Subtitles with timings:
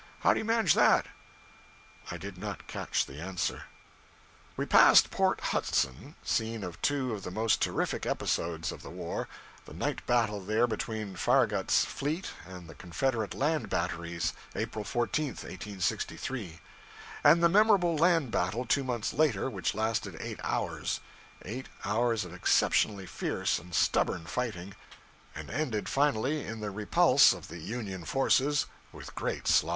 [0.21, 1.05] How do you manage that?'
[2.09, 3.65] I did not catch the answer.
[4.57, 9.27] We passed Port Hudson, scene of two of the most terrific episodes of the war
[9.65, 16.59] the night battle there between Farragut's fleet and the Confederate land batteries, April 14th, 1863;
[17.23, 20.99] and the memorable land battle, two months later, which lasted eight hours
[21.45, 24.73] eight hours of exceptionally fierce and stubborn fighting
[25.35, 29.69] and ended, finally, in the repulse of the Union forces with great slaughter.